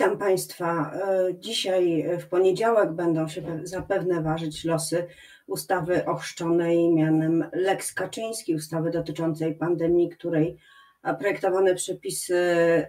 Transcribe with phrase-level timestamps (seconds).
[0.00, 0.92] Witam Państwa.
[0.94, 5.06] E, dzisiaj w poniedziałek będą się zapewne ważyć losy
[5.46, 10.58] ustawy ochrzczonej mianem Lex Kaczyński, ustawy dotyczącej pandemii, której
[11.18, 12.88] projektowane przepisy e,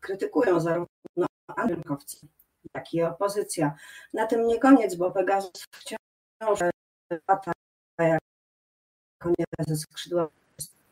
[0.00, 1.26] krytykują zarówno
[1.68, 2.26] rynkowcy,
[2.74, 3.74] jak i opozycja.
[4.14, 6.60] Na tym nie koniec, bo Pegasus wciąż
[7.28, 7.52] lata
[7.98, 8.24] jako
[9.58, 10.28] ze skrzydła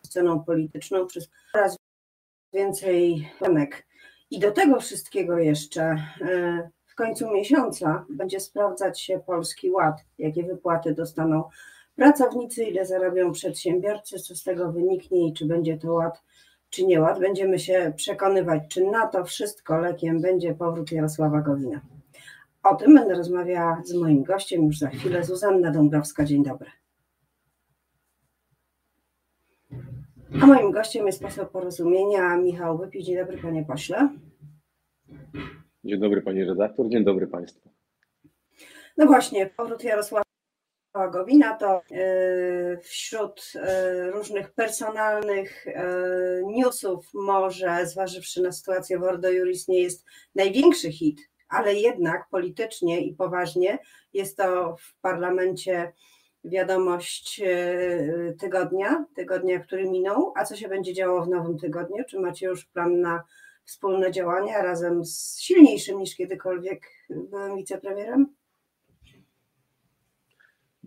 [0.06, 1.76] sceną polityczną przez coraz
[2.52, 3.91] więcej rynek.
[4.32, 10.42] I do tego wszystkiego jeszcze e, w końcu miesiąca będzie sprawdzać się Polski Ład, jakie
[10.42, 11.44] wypłaty dostaną
[11.96, 16.22] pracownicy, ile zarabią przedsiębiorcy, co z tego wyniknie i czy będzie to ład,
[16.70, 17.20] czy nie ład.
[17.20, 21.80] Będziemy się przekonywać, czy na to wszystko lekiem będzie powrót Jarosława Gowina.
[22.62, 26.24] O tym będę rozmawiała z moim gościem już za chwilę, Zuzanna Dąbrowska.
[26.24, 26.81] Dzień dobry.
[30.40, 33.04] A moim gościem jest poseł porozumienia Michał Wypi.
[33.04, 34.08] Dzień dobry panie pośle.
[35.84, 37.70] Dzień dobry pani redaktor, dzień dobry państwu.
[38.96, 40.22] No właśnie, powrót Jarosława
[41.12, 45.72] Gowina to y, wśród y, różnych personalnych y,
[46.46, 53.00] newsów może, zważywszy na sytuację w Ordo Juris, nie jest największy hit, ale jednak politycznie
[53.00, 53.78] i poważnie
[54.12, 55.92] jest to w parlamencie
[56.44, 62.04] wiadomość e, tygodnia, tygodnia, który minął, a co się będzie działo w nowym tygodniu?
[62.08, 63.22] Czy macie już plan na
[63.64, 68.26] wspólne działania razem z silniejszym niż kiedykolwiek byłym wicepremierem?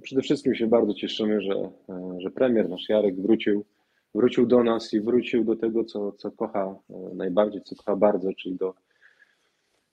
[0.01, 1.53] Przede wszystkim się bardzo cieszymy, że,
[1.89, 3.65] e, że premier nasz Jarek wrócił,
[4.15, 8.33] wrócił do nas i wrócił do tego, co, co kocha e, najbardziej, co kocha bardzo,
[8.33, 8.73] czyli do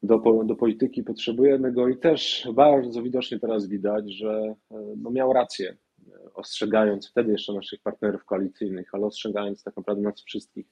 [0.02, 5.32] do, do polityki potrzebujemy go i też bardzo widocznie teraz widać, że e, no miał
[5.32, 5.76] rację,
[6.08, 10.66] e, ostrzegając wtedy jeszcze naszych partnerów koalicyjnych, ale ostrzegając tak naprawdę nas wszystkich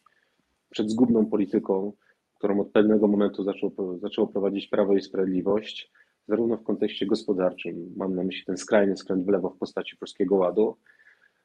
[0.70, 1.92] przed zgubną polityką,
[2.34, 5.92] którą od pewnego momentu zaczęło, zaczęło prowadzić Prawo i Sprawiedliwość,
[6.28, 10.36] zarówno w kontekście gospodarczym, mam na myśli ten skrajny skręt w lewo w postaci Polskiego
[10.36, 10.76] Ładu,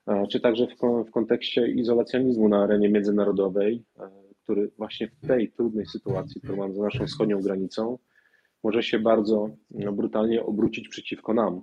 [0.07, 3.83] e, czy także w, w kontekście izolacjonizmu na arenie międzynarodowej,
[4.45, 7.97] który właśnie w tej trudnej sytuacji, którą mamy za naszą wschodnią granicą,
[8.63, 11.61] może się bardzo no, brutalnie obrócić przeciwko nam.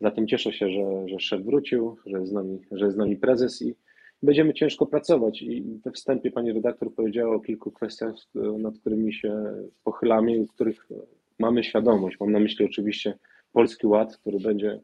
[0.00, 3.16] Zatem cieszę się, że, że szef wrócił, że jest, z nami, że jest z nami
[3.16, 3.74] prezes i
[4.22, 5.42] będziemy ciężko pracować.
[5.42, 8.14] I we wstępie pani redaktor powiedziała o kilku kwestiach,
[8.58, 9.44] nad którymi się
[9.84, 10.88] pochylamy i których
[11.38, 12.16] mamy świadomość.
[12.20, 13.18] Mam na myśli oczywiście
[13.52, 14.80] Polski Ład, który będzie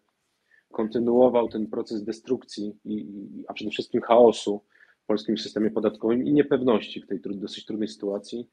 [0.73, 3.07] kontynuował ten proces destrukcji, i,
[3.49, 4.61] a przede wszystkim chaosu,
[5.07, 8.49] polskim systemie podatkowym i niepewności w tej dosyć trudnej sytuacji,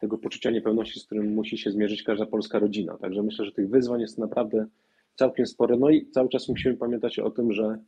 [0.00, 2.98] tego poczucia niepewności, z którym musi się zmierzyć każda polska rodzina.
[2.98, 4.66] Także myślę, że tych wyzwań jest naprawdę
[5.14, 5.76] całkiem sporo.
[5.76, 7.78] No i cały czas musimy pamiętać o tym, że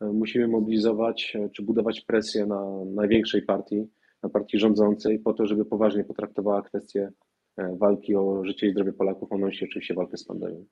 [0.00, 3.86] e, musimy mobilizować e, czy budować presję na największej partii,
[4.22, 7.12] na partii rządzącej, po to, żeby poważnie potraktowała kwestię
[7.56, 10.64] e, walki o życie i zdrowie Polaków, a się oczywiście walkę z pandemią.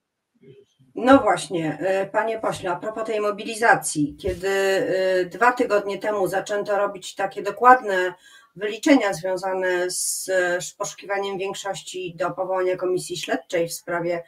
[1.01, 6.79] No właśnie, e, panie pośle, a propos tej mobilizacji, kiedy e, dwa tygodnie temu zaczęto
[6.79, 8.15] robić takie dokładne
[8.57, 14.25] wyliczenia związane z e, poszukiwaniem większości do powołania komisji śledczej w sprawie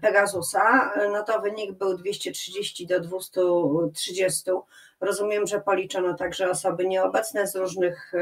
[0.00, 4.50] Pegasusa, no to wynik był 230 do 230.
[5.00, 8.12] Rozumiem, że policzono także osoby nieobecne z różnych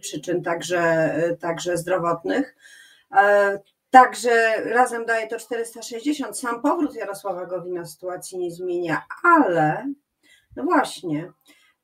[0.00, 2.56] przyczyn, także, także zdrowotnych.
[3.90, 6.38] Także razem daje to 460.
[6.38, 9.92] Sam powrót Jarosława Gowina sytuacji nie zmienia, ale
[10.56, 11.32] no właśnie,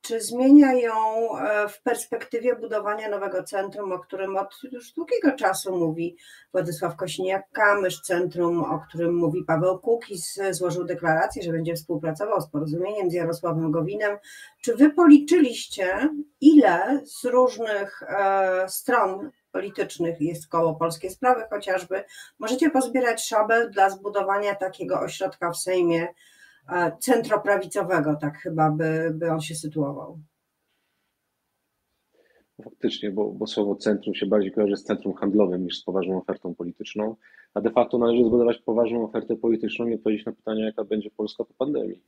[0.00, 0.92] czy zmienia ją
[1.38, 6.16] e, w perspektywie budowania nowego centrum, o którym od już długiego czasu mówi
[6.52, 13.10] Władysław Kosiniak-Kamysz, centrum, o którym mówi Paweł Kukiz, złożył deklarację, że będzie współpracował z porozumieniem
[13.10, 14.18] z Jarosławem Gowinem.
[14.62, 16.08] Czy wy policzyliście,
[16.40, 22.04] ile z różnych e, stron politycznych jest koło Polskie Sprawy chociażby,
[22.38, 26.08] możecie pozbierać szabel dla zbudowania takiego ośrodka w Sejmie
[26.68, 30.18] e, centroprawicowego, tak chyba by, by on się sytuował.
[32.64, 36.54] Faktycznie, bo, bo słowo centrum się bardziej kojarzy z centrum handlowym niż z poważną ofertą
[36.54, 37.16] polityczną,
[37.54, 41.44] a de facto należy zbudować poważną ofertę polityczną i odpowiedzieć na pytanie, jaka będzie Polska
[41.44, 42.02] po pandemii.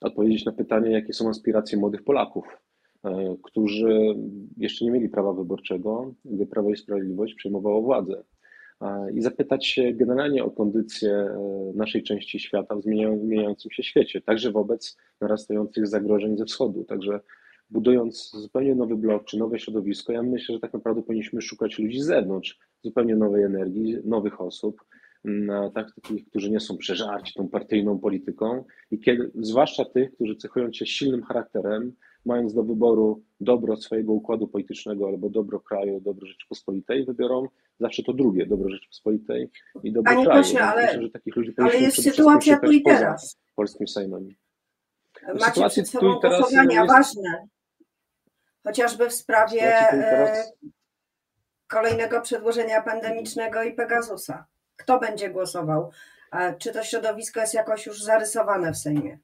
[0.00, 2.44] Odpowiedzieć na pytanie, jakie są aspiracje młodych Polaków
[3.42, 4.14] którzy
[4.56, 8.24] jeszcze nie mieli prawa wyborczego, gdy Prawo i Sprawiedliwość przejmowało władzę.
[9.14, 14.52] I zapytać się generalnie o kondycję e, naszej części świata w zmieniającym się świecie, także
[14.52, 16.84] wobec narastających zagrożeń ze wschodu.
[16.84, 17.20] Także
[17.70, 22.00] budując zupełnie nowy blok czy nowe środowisko, ja myślę, że tak naprawdę powinniśmy szukać ludzi
[22.00, 24.84] z zewnątrz, zupełnie nowej energii, nowych osób,
[25.74, 30.72] tak, takich, którzy nie są przeżarci tą partyjną polityką i kiedy, zwłaszcza tych, którzy cechują
[30.72, 31.92] się silnym charakterem,
[32.26, 37.48] mając do wyboru dobro swojego układu politycznego albo dobro kraju, dobro Rzeczypospolitej, wybiorą
[37.80, 39.50] zawsze to drugie, dobro Rzeczypospolitej
[39.82, 40.44] i dobro Panie kraju.
[40.60, 43.36] ale, Myślę, że takich ludzi ale jest sytuacja tu i teraz.
[43.54, 44.28] Polskim Sejmem.
[45.34, 47.48] Macie sytuacji przed sobą głosowania jest- ważne,
[48.64, 50.52] chociażby w sprawie e, teraz-
[51.68, 54.46] kolejnego przedłożenia pandemicznego i Pegasusa.
[54.76, 55.90] Kto będzie głosował?
[56.32, 59.18] E, Czy to środowisko jest jakoś już zarysowane w Sejmie?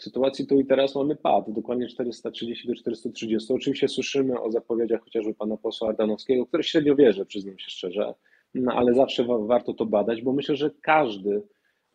[0.00, 3.52] W sytuacji tu i teraz mamy pad, dokładnie 430 do 430.
[3.52, 8.14] Oczywiście słyszymy o zapowiedziach chociażby pana posła Ardanowskiego, które średnio wierzę, przyznam się szczerze,
[8.54, 11.42] no ale zawsze wa- warto to badać, bo myślę, że każdy,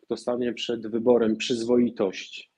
[0.02, 2.50] kto stanie przed wyborem przyzwoitość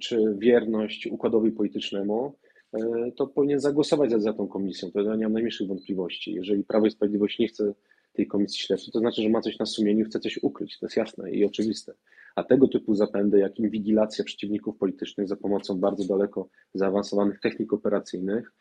[0.00, 2.34] czy wierność układowi politycznemu,
[2.72, 4.90] e, to powinien zagłosować za, za tą komisją.
[4.90, 6.32] To ja nie mam najmniejszych wątpliwości.
[6.34, 7.74] Jeżeli Prawo i Sprawiedliwość nie chce
[8.12, 10.78] tej komisji śledczej, to znaczy, że ma coś na sumieniu, chce coś ukryć.
[10.78, 11.92] To jest jasne i oczywiste.
[12.34, 18.52] A tego typu zapędy, jak inwigilacja przeciwników politycznych za pomocą bardzo daleko zaawansowanych technik operacyjnych,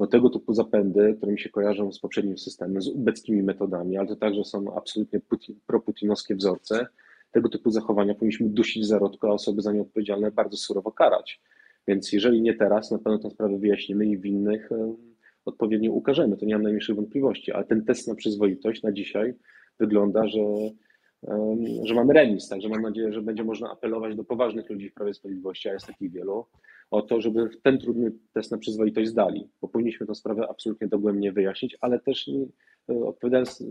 [0.00, 4.08] no tego typu zapędy, które mi się kojarzą z poprzednim systemem, z ubeckimi metodami, ale
[4.08, 6.86] to także są absolutnie putin, proputinowskie wzorce,
[7.32, 11.40] tego typu zachowania powinniśmy dusić w zarodku, a osoby za nie odpowiedzialne bardzo surowo karać.
[11.88, 14.70] Więc jeżeli nie teraz, na pewno tę sprawę wyjaśnimy i winnych
[15.44, 16.36] odpowiednio ukażemy.
[16.36, 19.34] To nie mam najmniejszych wątpliwości, ale ten test na przyzwoitość na dzisiaj
[19.80, 20.40] wygląda, że,
[21.84, 25.14] że mamy remis, także mam nadzieję, że będzie można apelować do poważnych ludzi w Prawie
[25.14, 26.46] Sprawiedliwości, a jest takich wielu,
[26.90, 31.32] o to, żeby ten trudny test na przyzwoitość zdali, bo powinniśmy tę sprawę absolutnie dogłębnie
[31.32, 32.30] wyjaśnić, ale też
[32.88, 33.64] e, odpowiadając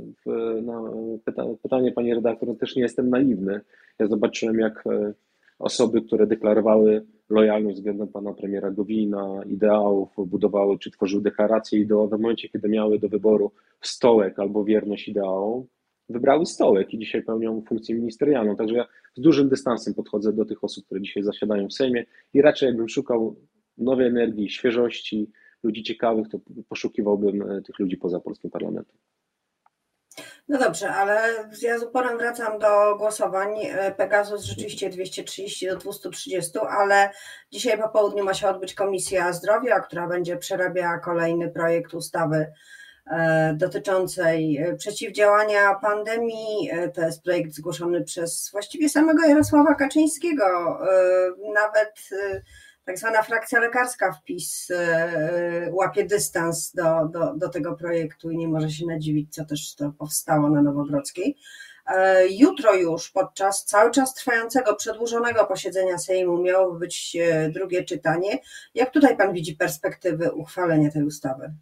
[0.64, 0.82] na
[1.26, 3.62] pyta, pytanie pani redaktor, no też nie jestem naiwny.
[4.00, 5.14] Ja zobaczyłem, jak e,
[5.60, 12.22] osoby, które deklarowały lojalność względem pana premiera Gowina, ideałów, budowały czy tworzyły deklaracje ideowe, w
[12.22, 13.52] momencie, kiedy miały do wyboru
[13.82, 15.66] stołek albo wierność ideałom,
[16.12, 18.56] wybrały stołek i dzisiaj pełnią funkcję ministerialną.
[18.56, 18.88] Także ja
[19.18, 22.90] z dużym dystansem podchodzę do tych osób, które dzisiaj zasiadają w Sejmie i raczej jakbym
[22.90, 23.36] szukał
[23.78, 25.32] nowej energii, świeżości,
[25.64, 28.98] ludzi ciekawych, to poszukiwałbym e, tych ludzi poza polskim parlamentem.
[30.50, 31.22] No dobrze, ale
[31.62, 33.50] ja z uporem wracam do głosowań.
[33.62, 37.10] E, Pegasus rzeczywiście 230 do 230, ale
[37.52, 42.46] dzisiaj po południu ma się odbyć Komisja Zdrowia, która będzie przerabiała kolejny projekt ustawy
[43.54, 46.70] dotyczącej e, przeciwdziałania pandemii.
[46.72, 50.44] E, To jest projekt zgłoszony przez właściwie samego Jarosława Kaczyńskiego.
[50.46, 52.42] E, Nawet e,
[52.86, 58.48] tak zwana frakcja lekarska wpis e, łapie dystans do, do, do tego projektu i nie
[58.48, 61.38] może się nadziwić, co też to powstało na Nowogrodzkiej.
[61.88, 68.40] E, Jutro już podczas cały czas trwającego przedłużonego posiedzenia Sejmu miało być e, drugie czytanie.
[68.76, 71.54] Jak tutaj pan widzi perspektywy uchwalenia tej ustawy?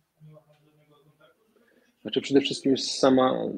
[2.01, 3.51] Znaczy przede wszystkim jest sama e,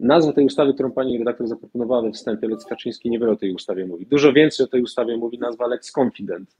[0.00, 3.86] nazwa tej ustawy, którą pani redaktor zaproponowała we wstępie, Lex Kaczyński niewiele o tej ustawie
[3.86, 4.06] mówi.
[4.06, 6.56] Dużo więcej o tej ustawie mówi nazwa Lex Confident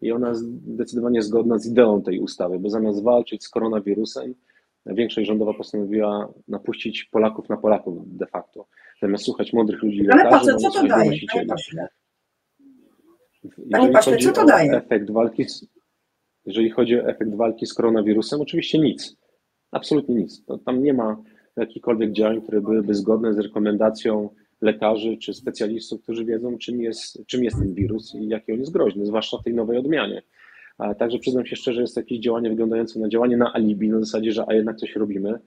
[0.00, 4.34] i ona jest zdecydowanie zgodna z ideą tej ustawy, bo zamiast walczyć z koronawirusem,
[4.86, 8.66] większość rządowa postanowiła napuścić Polaków na Polaków de facto.
[9.02, 10.70] Zamiast słuchać mądrych ludzi Ale lekarzy, co?
[10.70, 11.88] Co to daje, panie pośle?
[13.72, 14.72] Panie pośle, co to daje?
[14.72, 15.66] Efekt walki z,
[16.46, 19.16] jeżeli chodzi o efekt walki z koronawirusem, oczywiście nic.
[19.74, 20.42] Absolutnie nic.
[20.64, 21.16] Tam nie ma
[21.56, 24.28] jakichkolwiek działań, które byłyby zgodne z rekomendacją
[24.60, 28.72] lekarzy czy specjalistów, którzy wiedzą, czym jest, czym jest ten wirus i jaki on jest
[28.72, 30.22] groźny, zwłaszcza w tej nowej odmianie.
[30.98, 34.44] Także przyznam się szczerze, jest jakieś działanie wyglądające na działanie na alibi, na zasadzie, że
[34.48, 35.38] a jednak coś robimy,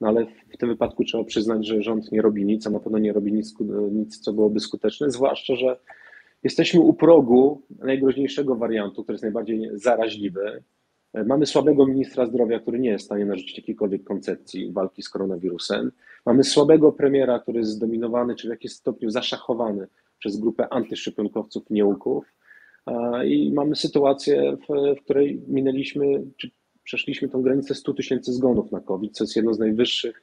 [0.00, 2.98] no ale w tym wypadku trzeba przyznać, że rząd nie robi nic, a na pewno
[2.98, 3.54] nie robi nic,
[3.92, 5.76] nic co byłoby skuteczne, zwłaszcza, że
[6.42, 10.62] Jesteśmy u progu najgroźniejszego wariantu, który jest najbardziej zaraźliwy.
[11.26, 15.92] Mamy słabego ministra zdrowia, który nie jest w stanie narzucić jakiejkolwiek koncepcji walki z koronawirusem.
[16.26, 19.86] Mamy słabego premiera, który jest zdominowany, czy w jakimś stopniu zaszachowany
[20.18, 22.34] przez grupę antyszczepionkowców nieuków.
[23.24, 26.50] I mamy sytuację, w, w której minęliśmy, czy
[26.82, 30.22] przeszliśmy tą granicę 100 tysięcy zgonów na COVID, co jest jedno z najwyższych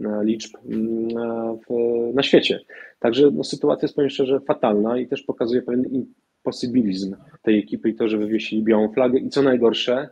[0.00, 2.60] e, liczb mm, e, na świecie.
[2.98, 6.06] Także no, sytuacja jest, powiem szczerze, fatalna i też pokazuje pewien
[6.46, 10.08] imposybilizm tej ekipy i to, że wywiesili białą flagę i co najgorsze,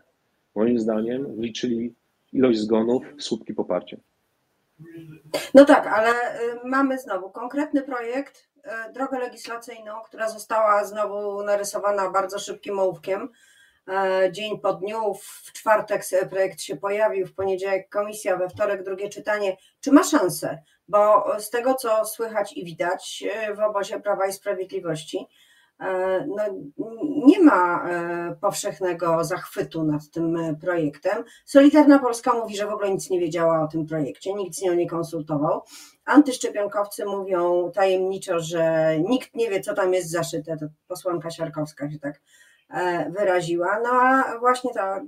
[0.55, 1.95] moim zdaniem, liczyli
[2.33, 3.97] ilość zgonów słupki poparcia.
[5.55, 8.49] No tak, ale y, mamy znowu konkretny projekt,
[8.89, 13.29] y, drogę legislacyjną, która została znowu narysowana bardzo szybkim ołówkiem.
[13.89, 19.09] E, Dzień po dniu, w czwartek projekt się pojawił, w poniedziałek komisja, we wtorek drugie
[19.09, 19.57] czytanie.
[19.81, 20.63] Czy ma szansę?
[20.89, 25.27] Bo z tego, co słychać i widać y, w obozie Prawa i Sprawiedliwości,
[26.27, 26.43] no,
[27.27, 31.25] nie ma e, powszechnego zachwytu nad tym e, projektem.
[31.45, 34.75] Solidarna Polska mówi, że w ogóle nic nie wiedziała o tym projekcie, nikt z nią
[34.75, 35.63] nie konsultował.
[36.05, 40.57] Antyszczepionkowcy mówią tajemniczo, że nikt nie wie, co tam jest zaszyte.
[40.57, 42.21] To posłanka Siarkowska się tak e,
[43.19, 43.81] wyraziła.
[43.85, 45.01] No a właśnie ta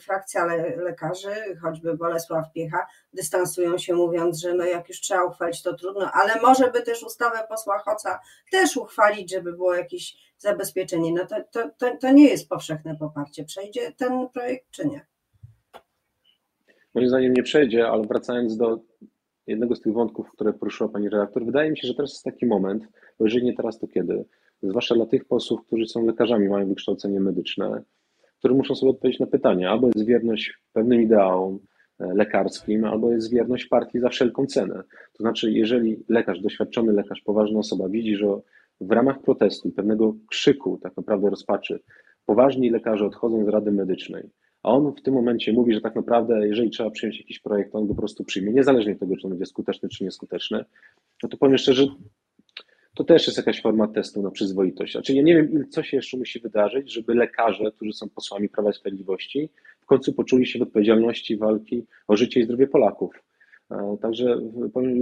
[0.00, 5.62] frakcja le lekarzy, choćby Bolesław Piecha, dystansują się mówiąc, że no jak już trzeba uchwalić,
[5.62, 11.12] to trudno, ale może by też ustawę posła Hoca też uchwalić, żeby było jakieś zabezpieczenie.
[11.12, 13.44] No to, to, to, to nie jest powszechne poparcie.
[13.44, 15.06] Przejdzie ten projekt czy nie?
[16.94, 18.78] Moim zdaniem nie przejdzie, ale wracając do
[19.46, 22.46] jednego z tych wątków, które poruszyła pani redaktor, wydaje mi się, że teraz jest taki
[22.46, 22.84] moment,
[23.18, 24.24] bo jeżeli nie teraz, to kiedy?
[24.68, 27.82] Zwłaszcza dla tych posłów, którzy są lekarzami, mają wykształcenie medyczne,
[28.38, 31.58] którzy muszą sobie odpowiedzieć na pytanie, albo jest wierność pewnym ideałom
[32.00, 34.74] e, lekarskim, albo jest wierność partii za wszelką cenę.
[35.12, 38.26] To znaczy, jeżeli lekarz, doświadczony lekarz, poważna osoba widzi, że
[38.80, 41.80] w ramach protestu, pewnego krzyku, tak naprawdę rozpaczy,
[42.26, 44.30] poważni lekarze odchodzą z Rady Medycznej,
[44.62, 47.86] a on w tym momencie mówi, że tak naprawdę, jeżeli trzeba przyjąć jakiś projekt, on
[47.86, 50.64] go po prostu przyjmie, niezależnie od tego, czy on będzie skuteczny, czy nieskuteczny,
[51.22, 51.86] no to powiem szczerze,
[52.94, 54.92] to też jest jakaś forma testu na przyzwoitość.
[54.92, 58.70] Znaczy ja nie wiem, co się jeszcze musi wydarzyć, żeby lekarze, którzy są posłami Prawa
[58.70, 63.22] i Sprawiedliwości, w końcu poczuli się w odpowiedzialności walki o życie i zdrowie Polaków.
[63.70, 64.38] E, także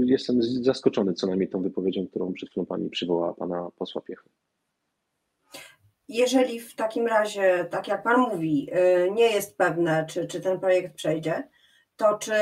[0.05, 4.29] jestem zaskoczony co najmniej tą wypowiedzią, którą przed chwilą pani przywołała, pana posła Piechy.
[6.09, 8.69] Jeżeli w takim razie, tak jak Pan mówi,
[9.07, 11.49] y, nie jest pewne, czy, czy ten projekt przejdzie,
[12.03, 12.33] to czy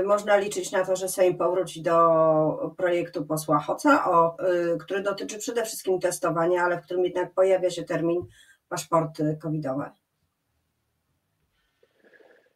[0.00, 4.36] y, można liczyć na to, że Sejm powróci do projektu posła Hoca, o,
[4.74, 8.20] y, który dotyczy przede wszystkim testowania, ale w którym jednak pojawia się termin
[8.68, 9.90] paszporty covidowe?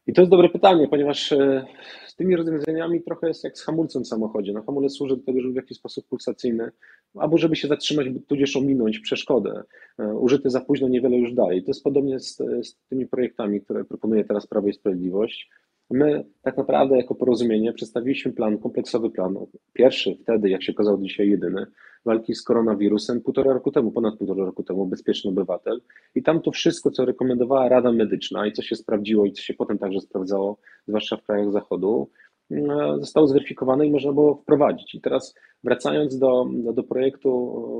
[0.07, 1.67] I to jest dobre pytanie, ponieważ e,
[2.07, 4.53] z tymi rozwiązaniami trochę jest jak z hamulcem w samochodzie.
[4.53, 6.71] No, hamulec służy do tego, żeby w jakiś sposób pulsacyjny,
[7.15, 9.63] albo żeby się zatrzymać, tudzież ominąć przeszkodę.
[9.99, 11.59] Użyty za późno niewiele już daje.
[11.59, 15.51] I to jest podobnie z, z tymi projektami, które proponuje teraz Prawo i Sprawiedliwość.
[15.93, 19.37] My tak naprawdę jako porozumienie przedstawiliśmy plan, kompleksowy plan,
[19.73, 21.67] pierwszy wtedy, jak się okazał dzisiaj jedyny,
[22.05, 25.81] walki z koronawirusem półtora roku temu, ponad półtora roku temu, Bezpieczny Obywatel.
[26.15, 29.55] I tam to wszystko, co rekomendowała Rada Medyczna i co się sprawdziło i co się
[29.55, 30.59] potem także sprawdzało,
[30.89, 32.11] zwłaszcza w krajach Zachodu,
[32.51, 34.95] mm, zostało zweryfikowane i można było wprowadzić.
[34.95, 35.35] I teraz
[35.65, 37.31] wracając do, do, do projektu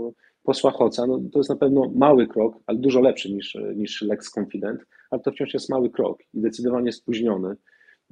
[0.09, 4.03] e, posła Hoca, no to jest na pewno mały krok, ale dużo lepszy niż, niż
[4.03, 7.57] Lex Confident, ale to wciąż jest mały krok i zdecydowanie spóźniony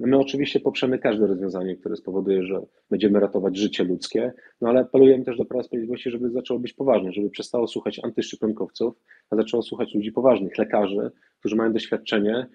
[0.01, 4.79] no my oczywiście poprzemy każde rozwiązanie, które spowoduje, że będziemy ratować życie ludzkie, no ale
[4.79, 8.93] apelujemy też do Prawa Sprawiedliwości, żeby zaczęło być poważne, żeby przestało słuchać antyszczepionkowców,
[9.29, 12.45] a zaczęło słuchać ludzi poważnych, lekarzy, którzy mają doświadczenie,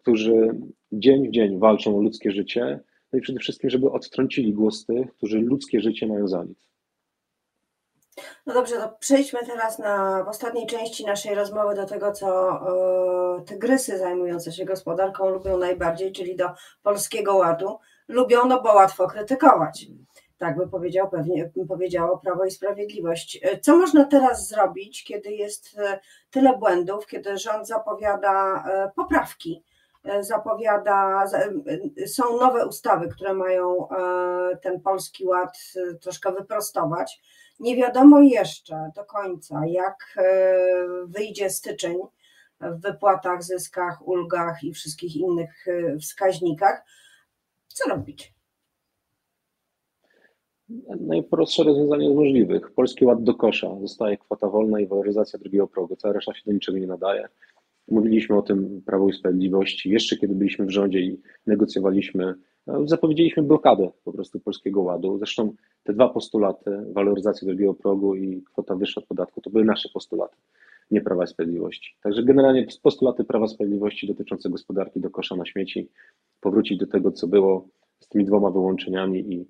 [0.00, 0.50] którzy
[0.92, 2.80] dzień w dzień walczą o ludzkie życie,
[3.12, 6.68] no i przede wszystkim, żeby odtrącili głos tych, którzy ludzkie życie mają za nic.
[8.48, 12.50] No dobrze, to przejdźmy teraz na, w ostatniej części naszej rozmowy do tego, co
[13.38, 16.50] y, tygrysy zajmujące się gospodarką lubią najbardziej, czyli do
[16.82, 17.78] Polskiego Ładu.
[18.08, 19.86] Lubią, no bo łatwo krytykować.
[20.38, 23.38] Tak by powiedział, pewnie powiedziało Prawo i Sprawiedliwość.
[23.42, 26.00] E, co można teraz zrobić, kiedy jest e,
[26.30, 28.64] tyle błędów, kiedy rząd zapowiada
[28.96, 29.64] poprawki?
[30.20, 31.24] zapowiada,
[32.06, 33.88] są nowe ustawy, które mają
[34.62, 35.58] ten polski ład
[36.00, 37.20] troszkę wyprostować.
[37.60, 40.56] Nie wiadomo jeszcze do końca, jak e,
[41.06, 41.96] wyjdzie styczeń
[42.60, 46.84] w wypłatach, zyskach, ulgach i wszystkich innych e, wskaźnikach.
[47.68, 48.34] Co robić?
[51.00, 52.70] Najprostsze rozwiązanie z możliwych.
[52.70, 53.76] Polski ład do kosza.
[53.80, 55.96] Zostaje kwota wolna i waloryzacja drugiego progu.
[55.96, 57.28] Cała reszta się do niczego nie nadaje.
[57.88, 62.34] Mówiliśmy o tym Prawo i Sprawiedliwości jeszcze kiedy byliśmy w rządzie i negocjowaliśmy,
[62.84, 65.18] zapowiedzieliśmy blokadę po prostu Polskiego Ładu.
[65.18, 65.52] Zresztą
[65.84, 70.36] te dwa postulaty, waloryzacja drugiego progu i kwota wyższa od podatku, to były nasze postulaty,
[70.90, 71.96] nie Prawa i Sprawiedliwości.
[72.02, 75.88] Także generalnie postulaty Prawa i Sprawiedliwości dotyczące gospodarki do kosza na śmieci,
[76.40, 77.68] powrócić do tego, co było
[78.00, 79.46] z tymi dwoma wyłączeniami i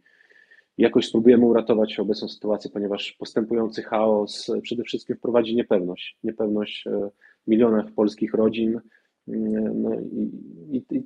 [0.78, 6.16] jakoś spróbujemy uratować obecną sytuację, ponieważ postępujący chaos przede wszystkim wprowadzi niepewność.
[6.24, 7.10] Niepewność e,
[7.46, 8.80] w milionach polskich rodzin,
[9.74, 10.30] no i,
[10.70, 10.96] i,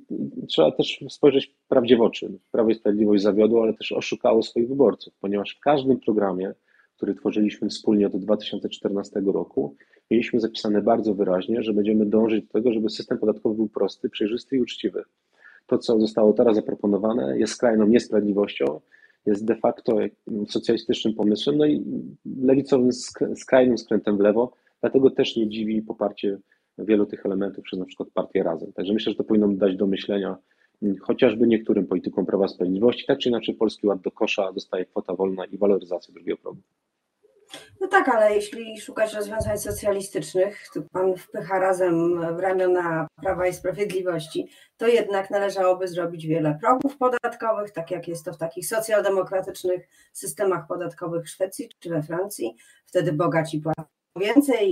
[0.41, 2.39] i, trzeba też spojrzeć prawdzie w oczy.
[2.51, 6.53] Prawo i Sprawiedliwość zawiodło, ale też oszukało swoich wyborców, ponieważ w każdym programie,
[6.95, 9.75] który tworzyliśmy wspólnie od 2014 roku,
[10.11, 14.55] mieliśmy zapisane bardzo wyraźnie, że będziemy dążyć do tego, żeby system podatkowy był prosty, przejrzysty
[14.55, 15.03] i uczciwy.
[15.67, 18.79] To, co zostało teraz zaproponowane, jest skrajną niesprawiedliwością,
[19.25, 19.97] jest de facto
[20.49, 21.83] socjalistycznym pomysłem, no i
[22.41, 22.89] lewicowym
[23.35, 26.37] skrajnym skrętem w lewo, dlatego też nie dziwi poparcie
[26.77, 28.73] wielu tych elementów przez na przykład partię Razem.
[28.73, 30.37] Także myślę, że to powinno dać do myślenia
[30.83, 33.05] mm, chociażby niektórym politykom Prawa Sprawiedliwości.
[33.05, 36.61] Tak czy inaczej Polski Ład do kosza dostaje kwota wolna i waloryzacja drugiego progu.
[37.81, 43.53] No tak, ale jeśli szukać rozwiązań socjalistycznych, to pan wpycha razem w ramiona Prawa i
[43.53, 49.87] Sprawiedliwości, to jednak należałoby zrobić wiele progów podatkowych, tak jak jest to w takich socjaldemokratycznych
[50.13, 52.55] systemach podatkowych w Szwecji czy we Francji.
[52.85, 53.83] Wtedy bogaci płacą
[54.19, 54.71] więcej,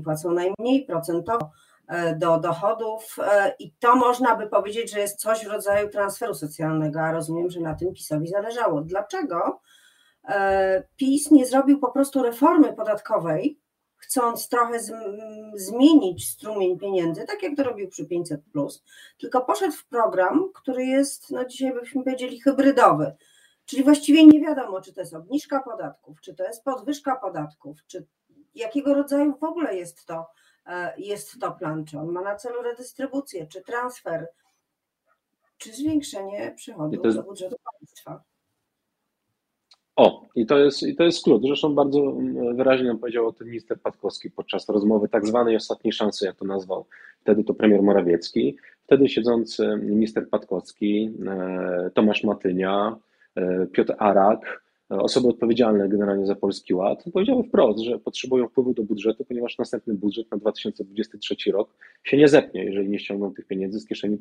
[0.00, 1.50] płacą najmniej procentowo
[1.88, 6.34] e, do dochodów e, i to można by powiedzieć, że jest coś w rodzaju transferu
[6.34, 8.80] socjalnego, a rozumiem, że na tym PiSowi zależało.
[8.80, 9.60] Dlaczego
[10.96, 13.60] PiS nie zrobił po prostu reformy podatkowej,
[13.96, 14.78] chcąc trochę
[15.54, 18.40] zmienić strumień pieniędzy, tak jak to robił przy 500,
[19.18, 23.16] tylko poszedł w program, który jest, no dzisiaj byśmy powiedzieli, hybrydowy.
[23.66, 28.06] Czyli właściwie nie wiadomo, czy to jest obniżka podatków, czy to jest podwyżka podatków, czy
[28.54, 30.26] jakiego rodzaju w ogóle jest to,
[30.66, 34.28] e, jest to plan, czy on ma na celu redystrybucję, czy transfer,
[35.58, 37.16] czy zwiększenie przychodów jest...
[37.16, 38.22] do budżetu państwa.
[39.96, 41.42] O, i to jest, i to jest klucz.
[41.42, 45.92] Zresztą bardzo mm, wyraźnie nam powiedział o tym minister Patkowski podczas rozmowy tak zwanej ostatniej
[45.92, 46.86] szansy, jak to nazwał.
[47.20, 52.96] Wtedy to premier Morawiecki, wtedy siedzący minister Patkowski, e, Tomasz Matynia,
[53.34, 54.62] e, Piotr Arak,
[55.00, 59.94] osoby odpowiedzialne generalnie za Polski Ład, powiedziały wprost, że potrzebują wpływu do budżetu, ponieważ następny
[59.94, 64.18] budżet na 2023 rok się nie zepnie, jeżeli nie ściągną tych pieniędzy z kieszeni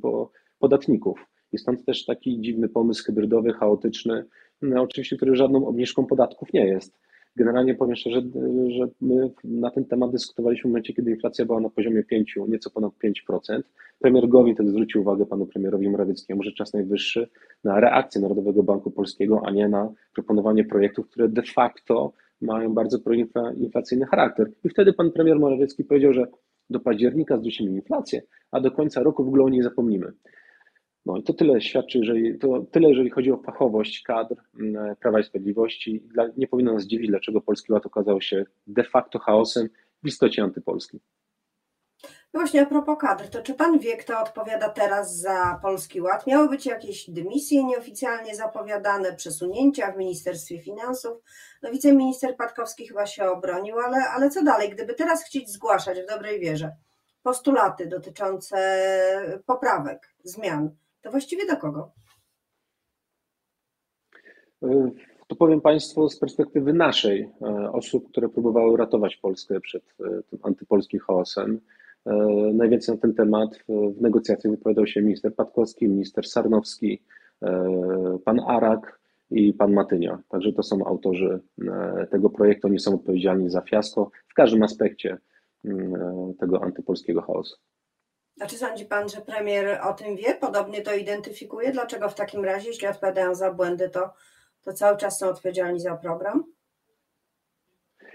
[0.60, 1.26] podatników.
[1.54, 4.26] I stąd też taki dziwny pomysł hybrydowy, chaotyczny,
[4.62, 7.00] no, oczywiście, który żadną obniżką podatków nie jest.
[7.36, 8.22] Generalnie powiem szczerze,
[8.70, 12.70] że my na ten temat dyskutowaliśmy w momencie, kiedy inflacja była na poziomie 5, nieco
[12.70, 12.92] ponad
[13.30, 13.62] 5%.
[14.00, 17.30] Premier Gowin wtedy zwrócił uwagę panu premierowi Morawieckiemu, że czas najwyższy
[17.64, 23.00] na reakcję Narodowego Banku Polskiego, a nie na proponowanie projektów, które de facto mają bardzo
[23.00, 24.52] proinflacyjny charakter.
[24.64, 26.28] I wtedy pan premier Morawiecki powiedział, że
[26.70, 28.22] do października zdusimy inflację,
[28.52, 30.12] a do końca roku w ogóle o niej zapomnimy.
[31.06, 35.20] No i to tyle świadczy, jeżeli, to tyle, jeżeli chodzi o fachowość kadr mm, Prawa
[35.20, 36.08] i Sprawiedliwości.
[36.38, 39.70] Nie powinno nas dziwić, dlaczego Polski Ład okazał się de facto chaosem,
[40.04, 41.00] w istocie antypolskim.
[42.34, 46.28] No właśnie a propos kadr, to czy pan wie, kto odpowiada teraz za Polski Ład?
[46.28, 51.18] Miały być jakieś dymisje nieoficjalnie zapowiadane, przesunięcia w Ministerstwie Finansów.
[51.64, 54.70] No wiceminister Patkowski chyba się obronił, ale, ale co dalej?
[54.70, 56.72] Gdyby teraz chcieć zgłaszać w dobrej wierze
[57.24, 58.58] postulaty dotyczące
[59.46, 60.70] poprawek, zmian,
[61.02, 61.92] to właściwie do kogo?
[64.64, 64.92] E,
[65.28, 70.40] to powiem Państwu z perspektywy naszej, e, osób, które próbowały ratować Polskę przed e, tym
[70.44, 71.60] antypolskim chaosem.
[72.54, 77.02] Najwięcej na ten temat w negocjacjach wypowiadał się minister Patkowski, minister Sarnowski,
[78.26, 79.00] pan Arak
[79.32, 80.22] i pan Matynia.
[80.30, 81.40] Także to są autorzy
[82.12, 82.68] tego projektu.
[82.68, 85.18] Oni są odpowiedzialni za fiasko w każdym aspekcie
[86.40, 87.56] tego antypolskiego chaosu.
[88.40, 90.34] A czy sądzi Pan, że premier o tym wie?
[90.34, 91.72] Podobnie to identyfikuje?
[91.72, 94.10] Dlaczego w takim razie, jeśli odpowiadają za błędy, to,
[94.62, 96.44] to cały czas są odpowiedzialni za program?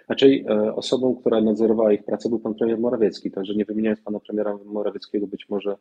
[0.06, 4.58] Znaczy, osobą, która nadzorowała ich pracę, był pan premier Morawiecki, także nie wymieniając pana premiera
[4.64, 5.76] Morawieckiego, być może,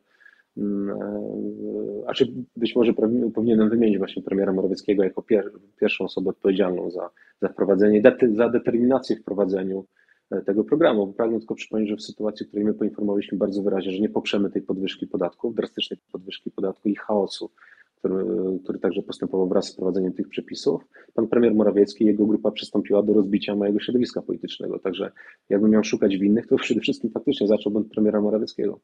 [0.56, 2.92] mm, e, a czy być może
[3.34, 7.10] powinienem wymienić właśnie premiera Morawieckiego jako pier, pierwszą osobę odpowiedzialną za,
[7.42, 8.02] za wprowadzenie,
[8.36, 10.05] za determinację w wprowadzeniu E,
[10.46, 11.12] tego programu.
[11.12, 14.50] Pragnę tylko przypomnieć, że w sytuacji, w której my poinformowaliśmy bardzo wyraźnie, że nie poprzemy
[14.50, 17.50] tej podwyżki podatków, drastycznej podwyżki podatku i chaosu,
[17.96, 18.24] który,
[18.64, 20.82] który także postępował wraz z wprowadzeniem tych przepisów,
[21.14, 24.78] pan premier Morawiecki i jego grupa przystąpiła do rozbicia mojego środowiska politycznego.
[24.78, 25.12] Także
[25.48, 28.80] jakbym miał szukać winnych, to przede wszystkim faktycznie zacząłbym od premiera Morawieckiego.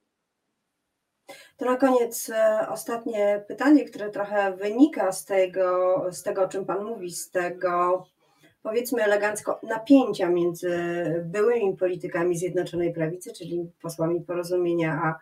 [1.56, 6.64] To na koniec e, ostatnie pytanie, które trochę wynika z tego, z tego, o czym
[6.64, 8.04] Pan mówi, z tego
[8.62, 10.70] powiedzmy elegancko, napięcia między
[11.24, 15.18] byłymi politykami Zjednoczonej Prawicy, czyli posłami porozumienia, a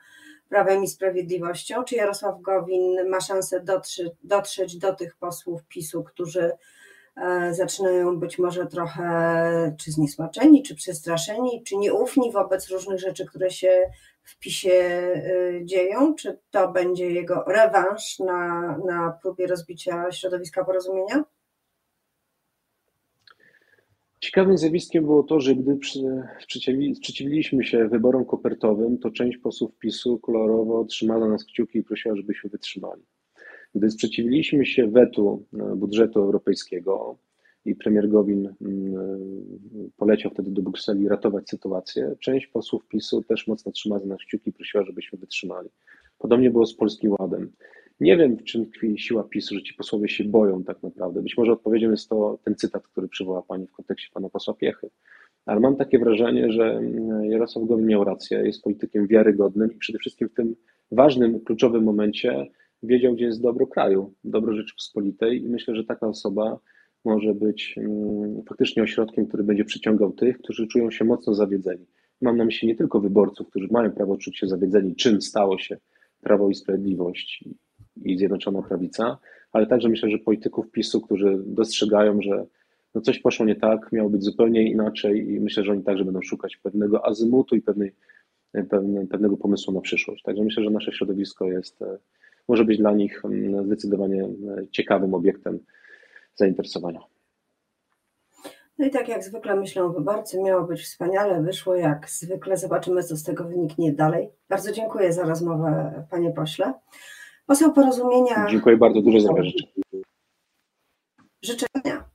[0.50, 1.84] Prawem i Sprawiedliwością?
[1.84, 6.52] Czy Jarosław Gowin ma szansę dotrzeć, dotrzeć do tych posłów PiSu, którzy
[7.16, 13.50] e, zaczynają być może trochę czy zniesmaczeni, czy przestraszeni, czy nieufni wobec różnych rzeczy, które
[13.50, 13.90] się
[14.22, 15.22] w PiSie e,
[15.64, 16.14] dzieją?
[16.14, 21.24] Czy to będzie jego rewanż na, na próbie rozbicia środowiska porozumienia?
[24.20, 25.78] Ciekawym zjawiskiem było to, że gdy
[26.94, 32.50] sprzeciwiliśmy się wyborom kopertowym, to część posłów PiSu kolorowo trzymała nas kciuki i prosiła, żebyśmy
[32.50, 33.02] wytrzymali.
[33.74, 37.18] Gdy sprzeciwiliśmy się wetu e, budżetu europejskiego
[37.64, 38.94] i premier Gowin mm,
[39.96, 44.52] poleciał wtedy do Brukseli ratować sytuację, część posłów PiSu też mocno trzymała nas kciuki i
[44.52, 45.68] prosiła, żebyśmy wytrzymali.
[46.18, 47.52] Podobnie było z Polskim Ładem.
[48.00, 51.22] Nie wiem, w czym tkwi siła PiSu, że ci posłowie się boją tak naprawdę.
[51.22, 54.90] Być może odpowiedzią jest to ten cytat, który przywoła Pani w kontekście Pana posła Piechy.
[55.46, 59.98] Ale mam takie wrażenie, że mm, Jarosław Gowin miał rację, jest politykiem wiarygodnym i przede
[59.98, 60.56] wszystkim w tym
[60.92, 62.46] ważnym, kluczowym momencie
[62.82, 66.58] wiedział, gdzie jest dobro kraju, dobro Rzeczypospolitej i myślę, że taka osoba
[67.04, 71.86] może być mm, faktycznie ośrodkiem, który będzie przyciągał tych, którzy czują się mocno zawiedzeni.
[72.20, 75.76] Mam na myśli nie tylko wyborców, którzy mają prawo czuć się zawiedzeni, czym stało się
[76.20, 77.44] Prawo i Sprawiedliwość
[78.04, 79.18] i Zjednoczona Prawica,
[79.52, 82.46] ale także myślę, że polityków PiSu, którzy dostrzegają, że
[82.94, 86.22] no coś poszło nie tak, miało być zupełnie inaczej i myślę, że oni także będą
[86.22, 87.94] szukać pewnego azymutu i pewnej,
[88.70, 90.22] pewne, pewnego pomysłu na przyszłość.
[90.22, 91.98] Także myślę, że nasze środowisko jest, e,
[92.48, 93.22] może być dla nich
[93.64, 94.28] zdecydowanie e,
[94.70, 95.58] ciekawym obiektem
[96.34, 97.00] zainteresowania.
[98.78, 102.56] No i tak jak zwykle myślą wyborcy, miało być wspaniale, wyszło jak zwykle.
[102.56, 104.28] Zobaczymy, co z tego wyniknie dalej.
[104.48, 106.74] Bardzo dziękuję za rozmowę, panie pośle.
[107.50, 108.46] Poseł porozumienia.
[108.50, 109.64] Dziękuję bardzo, dużo zdrowia życzę.
[111.42, 112.09] Życzenia.